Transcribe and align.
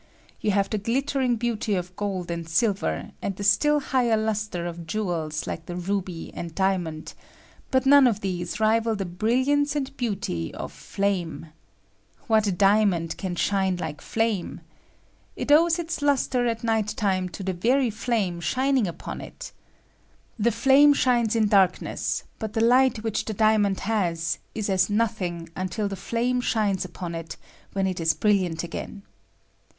You 0.39 0.49
have 0.49 0.67
the 0.67 0.79
guttering 0.79 1.35
beauty 1.35 1.75
of 1.75 1.95
gold 1.95 2.31
and 2.31 2.49
silver, 2.49 3.11
and 3.21 3.35
the 3.35 3.43
still 3.43 3.79
higher 3.79 4.17
lustre 4.17 4.65
of 4.65 4.87
jewels 4.87 5.43
lito 5.43 5.67
the 5.67 5.75
ruby 5.75 6.31
and 6.33 6.55
diamond; 6.55 7.13
but 7.69 7.85
none 7.85 8.07
of 8.07 8.21
these 8.21 8.59
rival 8.59 8.95
the 8.95 9.05
bril 9.05 9.45
hancy 9.45 9.75
and 9.77 9.97
beauty 9.97 10.51
of 10.55 10.71
flame. 10.71 11.51
What 12.25 12.57
diamond 12.57 13.15
can 13.17 13.35
shine 13.35 13.77
Uke 13.77 14.01
flame? 14.01 14.61
It 15.35 15.51
owes 15.51 15.77
its 15.77 16.01
lustre 16.01 16.47
at 16.47 16.63
night 16.63 16.87
time 16.97 17.29
to 17.29 17.43
the 17.43 17.53
very 17.53 17.91
flame 17.91 18.39
shining 18.41 18.87
upon 18.87 19.21
it. 19.21 19.51
The 20.39 20.49
flame 20.51 20.95
shines 20.95 21.35
in 21.35 21.47
dariaiess, 21.47 22.23
but 22.39 22.53
the 22.53 22.61
light 22.65 23.03
which 23.03 23.25
the 23.25 23.35
diamond 23.35 23.81
has 23.81 24.39
is 24.55 24.67
as 24.67 24.89
nothing 24.89 25.49
untfl 25.55 25.87
the 25.87 25.95
flame 25.95 26.41
shines 26.41 26.83
upon 26.83 27.13
it, 27.13 27.37
when 27.73 27.85
it 27.85 27.99
is 27.99 28.15
brilliant 28.15 28.63
again. 28.63 29.03